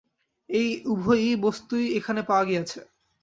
[0.49, 2.79] এই উভয় বস্তুই এখানে পাওয়া গিয়াছে।